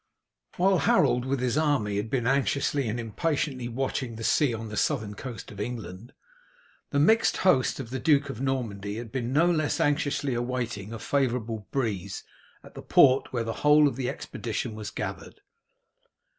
While 0.57 0.79
Harold 0.79 1.25
with 1.25 1.39
his 1.41 1.59
army 1.59 1.97
had 1.97 2.09
been 2.09 2.25
anxiously 2.25 2.87
and 2.89 2.99
impatiently 2.99 3.67
watching 3.67 4.15
the 4.15 4.23
sea 4.23 4.51
on 4.51 4.69
the 4.69 4.75
southern 4.75 5.13
coast 5.13 5.51
of 5.51 5.59
England, 5.59 6.11
the 6.89 6.97
mixed 6.97 7.37
host 7.45 7.79
of 7.79 7.91
the 7.91 7.99
Duke 7.99 8.27
of 8.27 8.41
Normandy 8.41 8.95
had 8.95 9.11
been 9.11 9.31
no 9.31 9.45
less 9.45 9.79
anxiously 9.79 10.33
awaiting 10.33 10.91
a 10.91 10.97
favourable 10.97 11.67
breeze 11.69 12.23
at 12.63 12.73
the 12.73 12.81
port 12.81 13.31
where 13.31 13.43
the 13.43 13.53
whole 13.61 13.87
of 13.87 13.95
the 13.95 14.09
expedition 14.09 14.73
was 14.73 14.89
gathered. 14.89 15.41